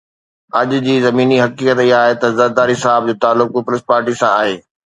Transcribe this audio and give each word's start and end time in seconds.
اڄ 0.59 0.69
جي 0.85 0.95
زميني 1.05 1.37
حقيقت 1.43 1.77
اها 1.81 1.99
آهي 2.03 2.13
ته 2.21 2.27
زرداري 2.39 2.75
صاحب 2.85 3.01
جو 3.07 3.15
تعلق 3.23 3.47
پيپلز 3.55 3.81
پارٽي 3.89 4.13
سان 4.21 4.31
آهي 4.43 4.55